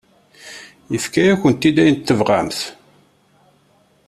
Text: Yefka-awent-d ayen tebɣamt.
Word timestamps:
Yefka-awent-d 0.93 1.77
ayen 1.81 1.97
tebɣamt. 1.99 2.59